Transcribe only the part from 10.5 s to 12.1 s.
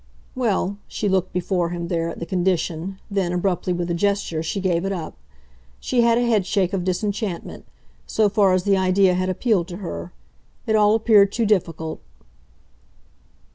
It all appeared too difficult.